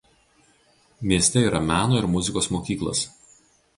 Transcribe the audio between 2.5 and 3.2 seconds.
mokyklos.